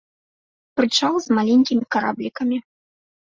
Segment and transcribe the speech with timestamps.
[0.79, 2.57] Прычал з маленькімі караблікамі.